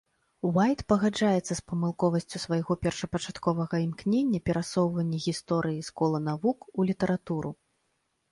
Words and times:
Уайт 0.51 0.79
пагаджаецца 0.91 1.49
з 1.49 1.57
памылковасцю 1.71 2.37
свайго 2.45 2.77
першапачатковага 2.85 3.75
імкнення 3.85 4.39
перасоўвання 4.51 5.17
гісторыі 5.27 5.85
з 5.89 5.95
кола 6.01 6.19
навук 6.31 6.59
у 6.79 6.87
літаратуру. 6.91 7.51